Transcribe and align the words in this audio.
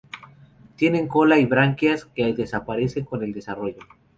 Tienen 0.77 1.07
cola 1.07 1.37
y 1.37 1.45
branquias, 1.45 2.05
que 2.05 2.33
desaparecen 2.33 3.05
con 3.05 3.21
el 3.21 3.33
desarrollo. 3.33 3.83